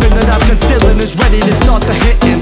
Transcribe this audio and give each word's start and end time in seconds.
weapon 0.00 0.16
that 0.16 0.32
I'm 0.32 0.44
concealing 0.48 0.98
is 0.98 1.16
ready 1.16 1.40
to 1.40 1.52
start 1.52 1.82
the 1.82 1.94
hitting. 2.04 2.40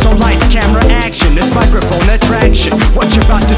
So 0.00 0.12
lights, 0.16 0.44
camera, 0.48 0.84
action. 1.04 1.34
This 1.34 1.52
microphone 1.52 2.08
attraction. 2.08 2.72
What 2.96 3.12
you 3.14 3.20
about 3.22 3.42
to 3.42 3.54